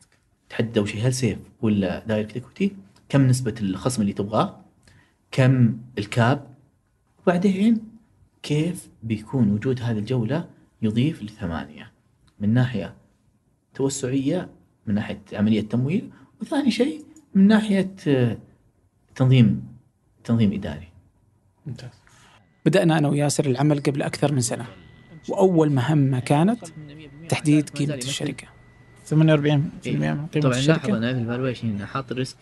تحدد 0.48 0.78
أول 0.78 0.88
شيء 0.88 1.06
هل 1.06 1.14
SAFE 1.14 1.38
ولا 1.62 2.04
direct 2.06 2.36
equity 2.36 2.76
كم 3.08 3.26
نسبة 3.26 3.54
الخصم 3.60 4.02
اللي 4.02 4.12
تبغاه؟ 4.12 4.60
كم 5.30 5.78
ال 5.98 6.10
cap؟ 6.10 6.54
وبعدين 7.22 7.82
كيف 8.42 8.88
بيكون 9.02 9.52
وجود 9.52 9.80
هذه 9.80 9.98
الجولة 9.98 10.48
يضيف 10.82 11.22
لثمانية؟ 11.22 11.92
من 12.40 12.54
ناحية 12.54 12.94
توسعية 13.74 14.48
من 14.86 14.94
ناحية 14.94 15.22
عملية 15.32 15.60
تمويل 15.60 16.10
وثاني 16.40 16.70
شيء 16.70 17.04
من 17.34 17.46
ناحية 17.46 17.94
آه، 18.08 18.38
تنظيم 19.14 19.66
تنظيم 20.24 20.52
إداري. 20.52 20.88
ممتاز. 21.66 21.90
بدأنا 22.66 22.98
أنا 22.98 23.08
وياسر 23.08 23.46
العمل 23.46 23.80
قبل 23.80 24.02
أكثر 24.02 24.32
من 24.32 24.40
سنة. 24.40 24.66
وأول 25.28 25.72
مهمه 25.72 26.20
كانت 26.20 26.64
تحديد 27.28 27.70
قيمة 27.70 27.94
الشركة. 27.94 28.46
48% 29.10 29.14
من 29.14 29.70
قيمة 29.84 30.28
طبعا 30.42 30.54
لاحظ 30.54 30.90
أنا 30.90 31.12
في 31.12 31.18
ال 31.18 31.25
valuation 31.25 31.86
حاط 31.86 32.12
ال 32.12 32.16
risk. 32.16 32.36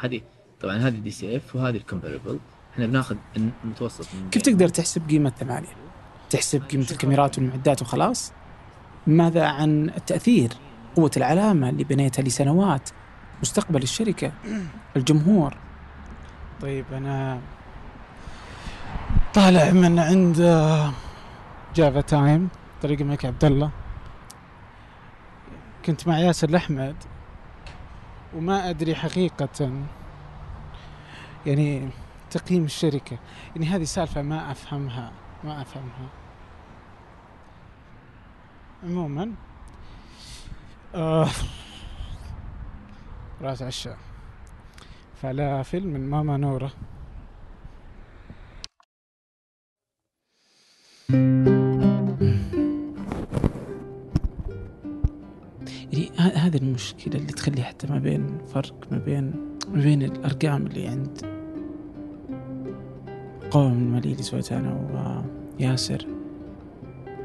هذه 0.00 0.20
طبعا 0.60 0.76
هذه 0.76 0.96
DCF 0.98 1.56
وهذه 1.56 1.76
ال 1.76 1.82
comparable 1.82 2.38
إحنا 2.72 2.86
بناخذ 2.86 3.16
المتوسط 3.36 4.06
من 4.14 4.30
كيف 4.30 4.42
تقدر 4.42 4.68
تحسب 4.68 5.08
قيمه 5.08 5.30
ثمانيه؟ 5.30 5.76
تحسب 6.30 6.62
قيمة 6.62 6.86
الكاميرات 6.90 7.38
والمعدات 7.38 7.82
وخلاص؟ 7.82 8.32
ماذا 9.06 9.46
عن 9.46 9.88
التأثير؟ 9.88 10.50
قوة 10.96 11.10
العلامة 11.16 11.68
اللي 11.68 11.84
بنيتها 11.84 12.22
لسنوات 12.22 12.90
مستقبل 13.42 13.82
الشركة 13.82 14.32
الجمهور. 14.96 15.56
طيب 16.60 16.84
أنا 16.92 17.40
طالع 19.38 19.70
من 19.70 19.98
عند 19.98 20.36
Java 21.74 22.00
Time 22.00 22.48
طريق 22.82 23.00
الملك 23.00 23.24
عبد 23.24 23.44
الله 23.44 23.70
كنت 25.84 26.08
مع 26.08 26.18
ياسر 26.18 26.48
الأحمد 26.48 26.96
وما 28.34 28.70
أدري 28.70 28.94
حقيقة 28.94 29.72
يعني 31.46 31.88
تقييم 32.30 32.64
الشركة. 32.64 33.18
يعني 33.56 33.66
هذه 33.66 33.84
سالفة 33.84 34.22
ما 34.22 34.50
أفهمها 34.50 35.12
ما 35.44 35.62
أفهمها. 35.62 36.08
عموما 38.84 39.32
آه 40.94 41.28
راس 43.42 43.62
عشاء. 43.62 43.96
فلافل 45.22 45.86
من 45.86 46.10
ماما 46.10 46.36
نورة. 46.36 46.70
يعني 55.92 56.08
هذه 56.18 56.56
المشكلة 56.56 57.14
اللي 57.14 57.32
تخلي 57.32 57.62
حتى 57.62 57.86
ما 57.86 57.98
بين 57.98 58.38
فرق 58.54 58.74
ما 58.92 58.98
بين 58.98 59.32
ما 59.74 59.82
بين 59.82 60.02
الأرقام 60.02 60.66
اللي 60.66 60.86
عند 60.88 61.18
قوم 63.50 63.72
المالية 63.72 64.12
اللي 64.12 64.22
سويتها 64.22 64.58
أنا 64.58 65.28
وياسر 65.60 66.06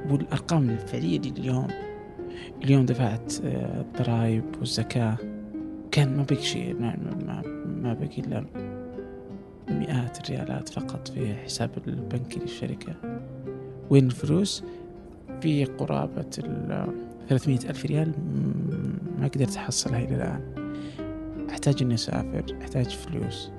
والأرقام 0.10 0.70
الفعلية 0.70 1.18
اللي 1.18 1.30
اليوم 1.30 1.68
اليوم 2.64 2.86
دفعت 2.86 3.34
آه، 3.46 3.82
الضرائب 3.82 4.44
والزكاة 4.60 5.18
كان 5.92 6.18
ما 6.18 6.24
بقي 6.24 6.42
شيء 6.42 6.74
ما, 6.74 6.98
ما, 6.98 7.16
ما- 7.26 7.64
ما 7.82 7.94
بقي 7.94 8.18
إلا 8.22 8.46
مئات 9.70 10.20
الريالات 10.30 10.70
فقط 10.70 11.08
في 11.08 11.36
حساب 11.36 11.70
البنكي 11.88 12.40
للشركة. 12.40 12.94
وين 13.90 14.06
الفلوس؟ 14.06 14.64
في 15.42 15.66
قرابة 15.66 16.30
ال 16.38 16.88
300 17.30 17.58
ألف 17.70 17.86
ريال 17.86 18.12
ما 19.20 19.28
قدرت 19.28 19.58
أحصلها 19.58 20.00
إلى 20.00 20.16
الآن. 20.16 20.42
أحتاج 21.50 21.84
إني 21.84 21.94
أسافر 21.94 22.44
أحتاج 22.62 22.90
فلوس. 22.90 23.52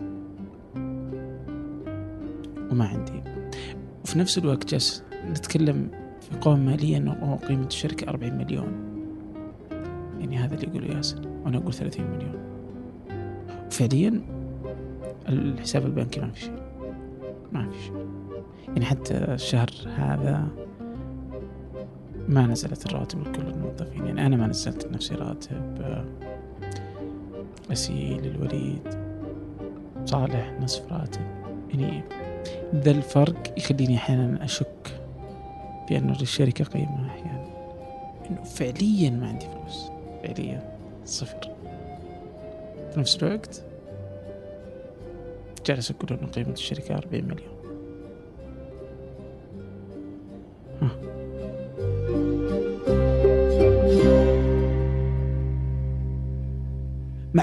وما 2.71 2.85
عندي. 2.85 3.23
وفي 4.05 4.19
نفس 4.19 4.39
الوقت 4.39 4.71
جالس 4.71 5.03
نتكلم 5.31 5.89
في 6.21 6.37
قوائم 6.41 6.67
مالية 6.67 6.97
أنه 6.97 7.39
قيمة 7.49 7.67
الشركة 7.67 8.09
40 8.09 8.39
مليون. 8.39 8.73
يعني 10.21 10.39
هذا 10.39 10.55
اللي 10.55 10.67
يقوله 10.67 10.97
ياسر 10.97 11.29
وأنا 11.45 11.59
أقول 11.59 11.73
30 11.73 12.05
مليون. 12.11 12.39
وفعليا 13.67 14.21
الحساب 15.29 15.87
البنكي 15.87 16.21
ما 16.21 16.31
في 16.31 16.41
شيء. 16.41 16.63
ما 17.53 17.71
في 17.71 17.79
شيء. 17.85 18.04
يعني 18.75 18.87
حتى 18.87 19.15
الشهر 19.15 19.71
هذا 19.97 20.49
ما 22.29 22.47
نزلت 22.47 22.87
الرواتب 22.87 23.21
لكل 23.21 23.43
الموظفين. 23.43 24.07
يعني 24.07 24.27
أنا 24.27 24.37
ما 24.37 24.47
نزلت 24.47 24.87
لنفسي 24.87 25.15
راتب 25.15 25.81
آه، 25.81 26.05
غسيل 27.71 28.27
الوليد 28.27 29.05
صالح 30.05 30.53
نصف 30.61 30.93
راتب. 30.93 31.21
يعني 31.71 32.03
ذا 32.75 32.91
الفرق 32.91 33.55
يخليني 33.59 33.97
أحيانا 33.97 34.45
أشك 34.45 35.01
بأنه 35.89 36.19
للشركة 36.21 36.65
قيمة 36.65 37.07
أحيانا. 37.07 37.45
إنه 38.31 38.43
فعليا 38.43 39.11
ما 39.11 39.29
عندي 39.29 39.47
فلوس 39.47 39.91
فعليا 40.23 40.77
صفر. 41.05 41.51
في 42.93 43.01
نفس 43.01 43.23
الوقت 43.23 43.63
جالس 45.67 45.91
أقول 45.91 46.19
إنه 46.19 46.31
قيمة 46.31 46.53
الشركة 46.53 46.95
40 46.95 47.25
مليون. 47.25 47.54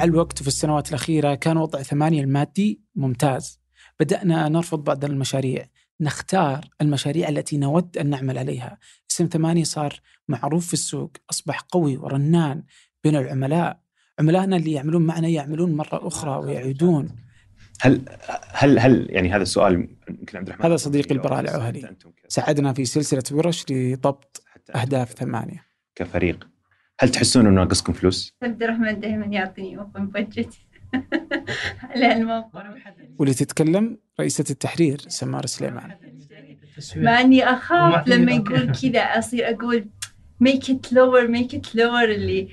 مع 0.01 0.05
الوقت 0.05 0.39
وفي 0.41 0.48
السنوات 0.48 0.89
الأخيرة 0.89 1.36
كان 1.36 1.58
وضع 1.58 1.81
ثمانية 1.81 2.22
المادي 2.22 2.81
ممتاز. 2.96 3.60
بدأنا 4.00 4.50
نرفض 4.50 4.84
بعض 4.84 5.05
المشاريع. 5.05 5.65
نختار 6.00 6.65
المشاريع 6.81 7.29
التي 7.29 7.58
نود 7.58 7.98
أن 7.98 8.10
نعمل 8.10 8.38
عليها. 8.38 8.77
اسم 9.12 9.25
ثمانية 9.25 9.63
صار 9.63 10.00
معروف 10.27 10.67
في 10.67 10.74
السوق. 10.74 11.12
أصبح 11.29 11.60
قوي 11.60 11.98
ورنان 11.98 12.63
بين 13.03 13.15
العملاء. 13.15 13.79
عملائنا 14.20 14.55
اللي 14.58 14.72
يعملون 14.72 15.05
معنا 15.05 15.27
يعملون 15.27 15.72
مرة 15.74 16.08
أخرى 16.08 16.38
ويعيدون. 16.38 17.15
هل 17.81 18.01
هل 18.53 18.79
هل 18.79 19.08
يعني 19.10 19.31
هذا 19.34 19.43
السؤال 19.43 19.74
يمكن 20.10 20.38
عبد 20.38 20.48
الرحمن 20.48 20.65
هذا 20.65 20.75
صديقي 20.75 21.15
البراء 21.15 21.46
ك- 21.46 21.96
ساعدنا 22.27 22.74
في 22.74 22.86
سلسلة 22.86 23.24
ورش 23.31 23.65
لضبط 23.70 24.43
حتى 24.48 24.74
أهداف 24.74 25.12
ثمانية. 25.12 25.65
كفريق. 25.96 26.48
هل 27.01 27.10
تحسون 27.10 27.48
أنه 27.48 27.55
ناقصكم 27.62 27.93
فلوس؟ 27.93 28.34
عبد 28.43 28.63
الرحمن 28.63 29.00
دائما 29.00 29.25
يعطيني 29.25 29.79
اوبن 29.79 30.08
بادجت 30.08 30.53
على 31.89 32.13
الموقع. 32.13 32.75
واللي 33.20 33.34
تتكلم 33.34 33.98
رئيسة 34.20 34.46
التحرير 34.50 35.01
سمار 35.08 35.46
سليمان. 35.46 35.98
مع 36.96 37.22
إني 37.22 37.43
أخاف 37.43 38.08
لما 38.08 38.31
يقول 38.31 38.72
كذا 38.72 39.00
أصير 39.00 39.50
أقول 39.50 39.86
make 40.43 40.63
it 40.67 40.91
lower 40.91 41.27
make 41.27 41.58
it 41.58 41.75
lower 41.75 42.03
اللي 42.03 42.50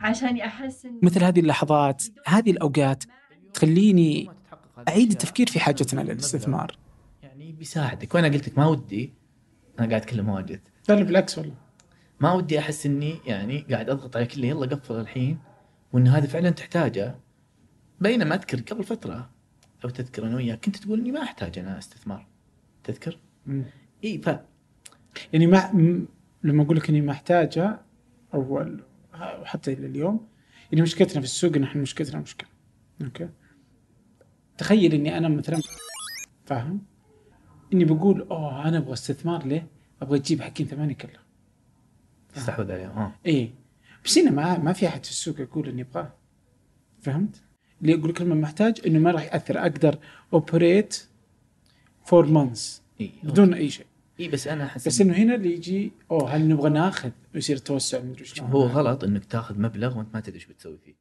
عشان 0.00 0.40
أحس 0.40 0.84
إن 0.84 1.00
مثل 1.02 1.24
هذه 1.24 1.40
اللحظات 1.40 2.04
هذه 2.26 2.50
الأوقات 2.50 3.04
تخليني 3.54 4.30
أعيد 4.88 5.10
التفكير 5.10 5.46
في 5.46 5.60
حاجتنا 5.60 6.00
للاستثمار. 6.00 6.76
يعني 7.22 7.52
بيساعدك. 7.52 8.14
وأنا 8.14 8.28
قلت 8.28 8.48
لك 8.48 8.58
ما 8.58 8.66
ودي. 8.66 9.12
أنا 9.78 9.88
قاعد 9.88 10.02
أتكلم 10.02 10.28
واجد. 10.28 10.60
لا 10.88 10.94
بالعكس 10.94 11.38
والله. 11.38 11.69
ما 12.20 12.32
ودي 12.32 12.58
أحس 12.58 12.86
إني 12.86 13.18
يعني 13.26 13.60
قاعد 13.60 13.90
أضغط 13.90 14.16
عليك 14.16 14.34
اللي 14.34 14.48
يلا 14.48 14.66
قفل 14.66 15.00
الحين 15.00 15.38
وإن 15.92 16.08
هذا 16.08 16.26
فعلا 16.26 16.50
تحتاجه. 16.50 17.14
بينما 18.00 18.34
أذكر 18.34 18.60
قبل 18.60 18.84
فترة 18.84 19.30
لو 19.84 19.90
تذكر 19.90 20.26
أنا 20.26 20.36
وياك 20.36 20.64
كنت 20.64 20.76
تقول 20.76 21.00
إني 21.00 21.12
ما 21.12 21.22
أحتاج 21.22 21.58
أنا 21.58 21.78
استثمار. 21.78 22.26
تذكر؟ 22.84 23.18
إي 24.04 24.18
ف 24.18 24.26
يعني 25.32 25.46
ما 25.46 25.72
م- 25.72 26.08
لما 26.42 26.62
أقول 26.62 26.76
لك 26.76 26.88
إني 26.90 27.00
ما 27.00 27.12
احتاجها 27.12 27.84
أول 28.34 28.84
وحتى 29.14 29.72
إلى 29.72 29.86
اليوم 29.86 30.26
يعني 30.72 30.82
مشكلتنا 30.82 31.20
في 31.20 31.26
السوق 31.26 31.56
إن 31.56 31.62
إحنا 31.62 31.82
مشكلتنا 31.82 32.20
مشكلة. 32.20 32.48
أوكي؟ 33.02 33.28
تخيل 34.58 34.94
إني 34.94 35.18
أنا 35.18 35.28
مثلا 35.28 35.58
فاهم؟ 36.46 36.82
إني 37.72 37.84
بقول 37.84 38.20
أوه 38.22 38.68
أنا 38.68 38.78
أبغى 38.78 38.92
استثمار 38.92 39.46
ليه؟ 39.46 39.66
أبغى 40.02 40.18
أجيب 40.18 40.42
حقين 40.42 40.66
ثمانية 40.66 40.94
كلها 40.94 41.22
تستحوذ 42.34 42.72
عليهم 42.72 42.90
آه. 42.90 43.12
إيه. 43.26 43.50
بس 44.04 44.18
هنا 44.18 44.30
ما 44.30 44.58
ما 44.58 44.72
في 44.72 44.88
أحد 44.88 45.04
في 45.04 45.10
السوق 45.10 45.40
يقول 45.40 45.68
إني 45.68 45.82
أبغاه. 45.82 46.12
فهمت؟ 47.02 47.42
اللي 47.82 47.92
يقول 47.92 48.12
كلمة 48.12 48.34
محتاج 48.34 48.80
إنه 48.86 48.98
ما 48.98 49.10
راح 49.10 49.22
يأثر. 49.22 49.58
أقدر 49.58 49.98
operate 50.32 51.04
for 52.04 52.26
months 52.26 52.82
اي 53.00 53.10
بدون 53.22 53.54
أي 53.54 53.70
شيء. 53.70 53.86
اي 54.20 54.28
بس 54.28 54.48
أنا 54.48 54.64
أحس 54.64 54.88
بس 54.88 55.00
إنه 55.00 55.14
هنا 55.14 55.34
اللي 55.34 55.54
يجي 55.54 55.92
أوه 56.10 56.36
هل 56.36 56.48
نبغى 56.48 56.70
ناخذ؟ 56.70 57.10
ويصير 57.34 57.56
توسع 57.56 58.00
مدري 58.00 58.24
شلون. 58.24 58.50
هو 58.50 58.66
غلط 58.66 59.04
إنك 59.04 59.24
تاخذ 59.24 59.60
مبلغ 59.60 59.98
وأنت 59.98 60.14
ما 60.14 60.20
تدري 60.20 60.34
إيش 60.34 60.46
بتسوي 60.46 60.78
فيه. 60.84 60.94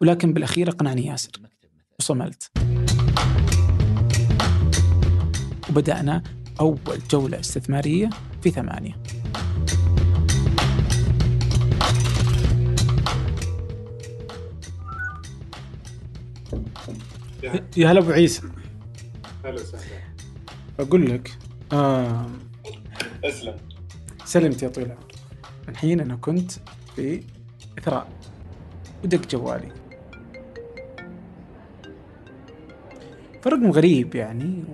ولكن 0.00 0.32
بالأخير 0.32 0.68
اقنعني 0.68 1.06
ياسر. 1.06 1.30
وصملت. 1.98 2.50
وبدأنا 5.70 6.22
أول 6.60 6.98
جولة 7.10 7.40
استثمارية 7.40 8.10
في 8.42 8.50
ثمانية. 8.50 9.02
يا 17.76 17.88
هلا 17.90 18.00
أبو 18.00 18.10
عيسى. 18.10 18.42
هلا 19.44 19.54
وسهلا. 19.54 19.84
أقول 20.80 21.10
لك 21.10 21.38
آه 21.72 22.30
أسلم. 23.24 23.56
سلمت 24.24 24.62
يا 24.62 24.68
طويل 24.68 24.86
العمر. 24.86 25.12
الحين 25.68 26.00
أنا 26.00 26.16
كنت 26.16 26.52
في 26.96 27.22
إثراء. 27.78 28.08
ودق 29.04 29.28
جوالي. 29.28 29.72
فرقم 33.42 33.70
غريب 33.70 34.14
يعني 34.14 34.64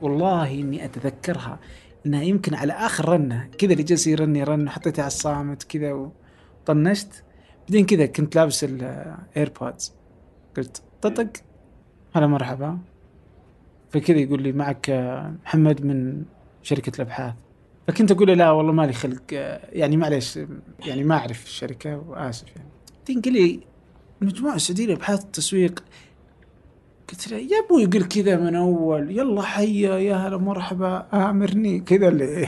والله 0.00 0.50
إني 0.50 0.84
أتذكرها. 0.84 1.60
إنها 2.06 2.22
يمكن 2.22 2.54
على 2.54 2.72
آخر 2.72 3.08
رنة 3.08 3.48
كذا 3.58 3.72
اللي 3.72 3.82
جالس 3.82 4.06
يرن 4.06 4.36
يرن 4.36 4.70
حطيتها 4.70 5.02
على 5.02 5.06
الصامت 5.06 5.62
كذا 5.62 6.10
وطنشت. 6.62 7.24
بعدين 7.68 7.86
كذا 7.86 8.06
كنت 8.06 8.36
لابس 8.36 8.64
الايربودز 8.64 9.94
قلت 10.56 10.82
ططق 11.02 11.28
هلا 12.14 12.26
مرحبا. 12.26 12.78
فكذا 13.90 14.18
يقول 14.18 14.42
لي 14.42 14.52
معك 14.52 14.90
آه، 14.90 15.34
محمد 15.44 15.84
من 15.84 16.22
شركة 16.62 16.92
الأبحاث. 16.96 17.34
فكنت 17.86 18.10
أقول 18.10 18.28
له 18.28 18.34
لا 18.34 18.50
والله 18.50 18.72
مالي 18.72 18.92
خلق 18.92 19.22
آه، 19.32 19.60
يعني 19.72 19.96
معليش 19.96 20.38
يعني 20.86 21.04
ما 21.04 21.14
أعرف 21.14 21.44
الشركة 21.44 21.98
وآسف 22.08 22.46
يعني. 22.56 23.20
قال 23.22 23.32
لي 23.32 23.60
المجموعه 24.22 24.54
السعوديه 24.54 24.86
لأبحاث 24.86 25.24
التسويق 25.24 25.84
قلت 27.08 27.28
له 27.28 27.36
يا 27.36 27.66
أبوي 27.66 27.84
قل 27.84 28.04
كذا 28.04 28.36
من 28.36 28.54
أول. 28.56 29.10
يلا 29.10 29.42
حيا 29.42 29.98
يا 29.98 30.14
هلا 30.16 30.36
مرحبا 30.36 31.06
آمرني. 31.12 31.80
كذا 31.80 32.08
اللي 32.08 32.44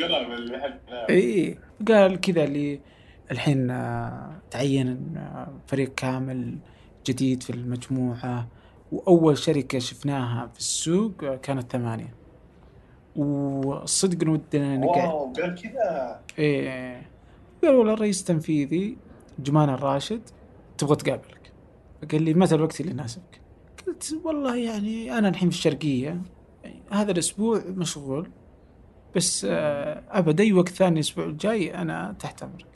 قرب 0.00 0.32
اللي 0.32 0.80
إي 1.10 1.58
قال 1.88 2.20
كذا 2.20 2.44
اللي 2.44 2.80
الحين 3.30 3.70
آه، 3.70 4.30
تعين 4.50 5.14
فريق 5.66 5.94
كامل 5.94 6.58
جديد 7.06 7.42
في 7.42 7.50
المجموعة 7.50 8.48
وأول 8.92 9.38
شركة 9.38 9.78
شفناها 9.78 10.46
في 10.46 10.58
السوق 10.58 11.34
كانت 11.34 11.72
ثمانية. 11.72 12.14
والصدق 13.16 14.22
إن 14.22 14.28
ودنا 14.28 14.76
نقعد. 14.76 15.08
واو 15.08 15.32
قال 15.32 15.54
كذا. 15.62 16.20
إيه. 16.38 17.02
قال 17.62 17.74
والله 17.74 17.92
الرئيس 17.92 18.20
التنفيذي 18.20 18.96
جمان 19.38 19.70
الراشد 19.70 20.20
تبغى 20.78 20.96
تقابلك. 20.96 21.52
قال 22.12 22.22
لي 22.22 22.34
متى 22.34 22.54
الوقت 22.54 22.80
اللي 22.80 22.92
يناسبك؟ 22.92 23.40
قلت 23.86 24.16
والله 24.24 24.56
يعني 24.56 25.18
أنا 25.18 25.28
الحين 25.28 25.50
في 25.50 25.56
الشرقية. 25.56 26.20
يعني 26.64 26.82
هذا 26.90 27.12
الأسبوع 27.12 27.62
مشغول 27.68 28.28
بس 29.16 29.46
آه، 29.50 30.02
ابد 30.08 30.40
أي 30.40 30.52
وقت 30.52 30.68
ثاني 30.68 30.94
الأسبوع 30.94 31.24
الجاي 31.24 31.74
أنا 31.74 32.14
تحت 32.18 32.42
أمرك. 32.42 32.66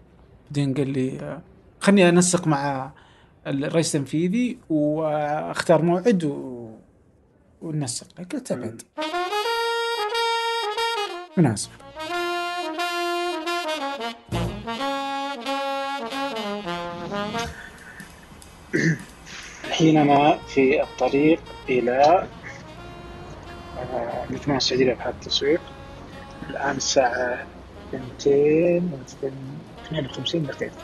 بعدين 0.44 0.74
قال 0.74 0.90
لي 0.90 1.40
خلني 1.80 2.08
أنسق 2.08 2.46
مع 2.46 2.92
الرئيس 3.46 3.96
التنفيذي 3.96 4.58
واختار 4.70 5.82
موعد. 5.82 6.24
وننسق 7.62 8.06
قلت 8.32 8.52
ابد 8.52 8.82
مناسب. 11.36 11.70
الحين 19.64 19.96
أنا 19.96 20.38
في 20.46 20.82
الطريق 20.82 21.40
إلى 21.68 22.26
آه، 23.78 24.24
المجموعة 24.30 24.56
السعودية 24.58 24.86
لأبحاث 24.86 25.14
التسويق. 25.14 25.60
الآن 26.50 26.76
الساعة 26.76 27.46
252 27.92 30.46
دقيقة. 30.46 30.76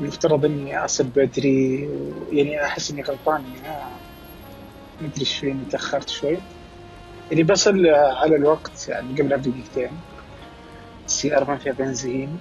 المفترض 0.00 0.44
إني 0.44 0.84
أصل 0.84 1.04
بدري 1.04 1.88
يعني 2.32 2.64
أحس 2.64 2.90
إني 2.90 3.02
غلطان 3.02 3.44
إني 3.44 3.60
ما 3.60 3.90
ما 5.00 5.06
أدري 5.06 5.20
إيش 5.20 5.38
فيني 5.38 5.64
تأخرت 5.64 6.08
شوي. 6.08 6.38
يعني 7.30 7.42
بصل 7.42 7.86
على 8.22 8.36
الوقت 8.36 8.88
يعني 8.88 9.20
قبلها 9.22 9.36
بدقيقتين 9.38 10.00
السيارة 11.06 11.44
ما 11.44 11.56
فيها 11.58 11.72
بنزين. 11.72 12.38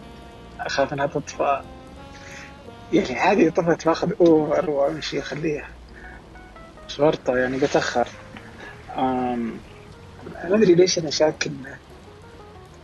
أخاف 0.60 0.94
إنها 0.94 1.08
تطفى 1.08 1.62
يعني 2.94 3.20
عادي 3.20 3.50
طفت 3.52 3.86
باخذ 3.86 4.12
أوفر 4.22 4.70
وأمشي 4.70 5.20
أخليها. 5.20 5.68
مش 6.88 7.00
ورطة 7.00 7.38
يعني 7.38 7.58
بتأخر 7.58 8.08
أم... 8.98 9.60
ما 10.50 10.56
أدري 10.56 10.76
ليش 10.76 11.00
أنا 11.00 11.10
شاك 11.10 11.48
إنه 11.48 11.80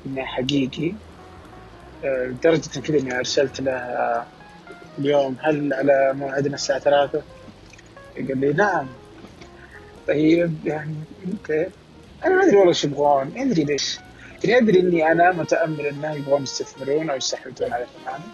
إنه 0.06 0.26
حقيقي. 0.26 0.94
أه، 2.04 2.28
لدرجة 2.28 2.80
كذا 2.80 3.00
إني 3.00 3.18
أرسلت 3.18 3.62
له 3.62 3.72
اليوم 5.00 5.36
هل 5.42 5.74
على 5.74 6.14
موعدنا 6.14 6.56
الساعة 6.56 6.80
ثلاثة؟ 6.80 7.22
قال 8.16 8.40
لي 8.40 8.54
نعم. 8.54 8.88
طيب 10.08 10.56
يعني 10.66 10.96
أوكي. 11.32 11.68
أنا 12.26 12.36
ما 12.36 12.44
أدري 12.44 12.56
والله 12.56 12.70
إيش 12.70 12.84
يبغون 12.84 13.32
ما 13.36 13.42
أدري 13.42 13.64
ليش. 13.64 14.00
يعني 14.44 14.58
أدري 14.58 14.80
إني 14.80 15.12
أنا 15.12 15.32
متأمل 15.32 15.86
إنه 15.86 16.14
يبغون 16.14 16.44
يستثمرون 16.44 17.10
أو 17.10 17.16
يستحوذون 17.16 17.74
على 17.74 17.86
ثمانية 17.86 18.26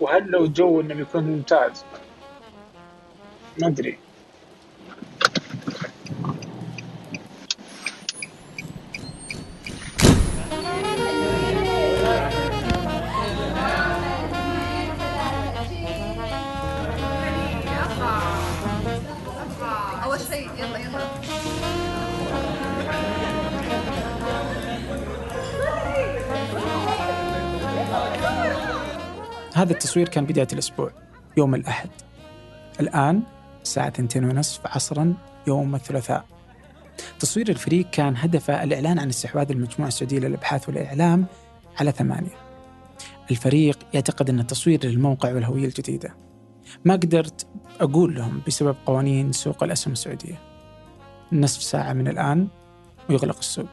وهل 0.00 0.30
لو 0.30 0.44
الجو 0.44 0.80
انه 0.80 0.94
بيكون 0.94 1.24
ممتاز 1.24 1.84
ما 3.58 3.68
أدري. 3.68 3.98
هذا 29.54 29.72
التصوير 29.72 30.08
كان 30.08 30.24
بداية 30.24 30.48
الأسبوع 30.52 30.90
يوم 31.36 31.54
الأحد. 31.54 31.88
الآن 32.80 33.22
الساعة 33.62 33.88
2 33.88 34.24
ونصف 34.24 34.66
عصرا 34.66 35.14
يوم 35.46 35.74
الثلاثاء. 35.74 36.24
تصوير 37.20 37.48
الفريق 37.48 37.90
كان 37.90 38.16
هدفه 38.16 38.62
الإعلان 38.64 38.98
عن 38.98 39.08
استحواذ 39.08 39.50
المجموعة 39.50 39.88
السعودية 39.88 40.18
للأبحاث 40.18 40.68
والإعلام 40.68 41.26
على 41.80 41.92
ثمانية. 41.92 42.36
الفريق 43.30 43.78
يعتقد 43.94 44.30
أن 44.30 44.40
التصوير 44.40 44.86
للموقع 44.86 45.34
والهوية 45.34 45.64
الجديدة. 45.64 46.14
ما 46.84 46.94
قدرت 46.94 47.46
أقول 47.80 48.14
لهم 48.14 48.42
بسبب 48.46 48.76
قوانين 48.86 49.32
سوق 49.32 49.64
الأسهم 49.64 49.92
السعودية. 49.92 50.38
نصف 51.32 51.62
ساعة 51.62 51.92
من 51.92 52.08
الآن 52.08 52.48
ويغلق 53.10 53.38
السوق. 53.38 53.68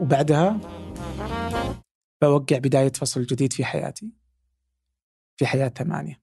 وبعدها 0.00 0.58
بوقع 2.22 2.58
بداية 2.58 2.92
فصل 2.92 3.22
جديد 3.22 3.52
في 3.52 3.64
حياتي 3.64 4.10
في 5.36 5.46
حياة 5.46 5.68
ثمانية. 5.68 6.20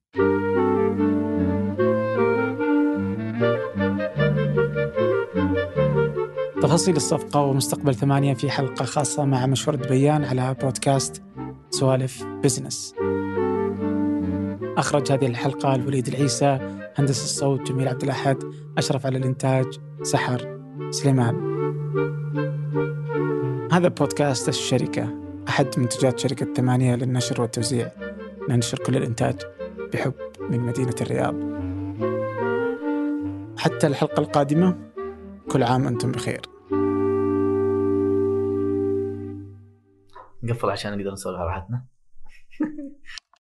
تفاصيل 6.61 6.95
الصفقة 6.95 7.41
ومستقبل 7.41 7.95
ثمانية 7.95 8.33
في 8.33 8.49
حلقة 8.49 8.85
خاصة 8.85 9.25
مع 9.25 9.45
مشورة 9.45 9.75
بيان 9.75 10.23
على 10.25 10.53
بودكاست 10.61 11.23
سوالف 11.69 12.23
بزنس. 12.23 12.95
أخرج 14.77 15.11
هذه 15.11 15.27
الحلقة 15.27 15.75
الوليد 15.75 16.07
العيسى 16.07 16.59
هندس 16.95 17.23
الصوت 17.23 17.71
جميل 17.71 17.87
عبد 17.87 18.03
الأحد 18.03 18.37
أشرف 18.77 19.05
على 19.05 19.17
الإنتاج 19.17 19.79
سحر 20.01 20.59
سليمان. 20.89 21.53
هذا 23.71 23.87
بودكاست 23.87 24.49
الشركة 24.49 25.09
أحد 25.47 25.67
منتجات 25.77 26.19
شركة 26.19 26.53
ثمانية 26.53 26.95
للنشر 26.95 27.41
والتوزيع. 27.41 27.91
ننشر 28.49 28.77
كل 28.77 28.97
الإنتاج 28.97 29.41
بحب 29.93 30.13
من 30.49 30.59
مدينة 30.59 30.95
الرياض. 31.01 31.35
حتى 33.57 33.87
الحلقة 33.87 34.19
القادمة 34.19 34.77
كل 35.51 35.63
عام 35.63 35.87
أنتم 35.87 36.11
بخير. 36.11 36.41
نقفل 40.43 40.69
عشان 40.69 40.97
نقدر 40.97 41.11
نسولف 41.11 41.37
على 41.37 41.47
راحتنا. 41.47 41.92